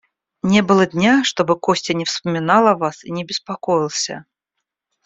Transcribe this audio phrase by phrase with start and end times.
[0.41, 4.25] Не было дня, чтобы Костя не вспоминал о вас и не беспокоился.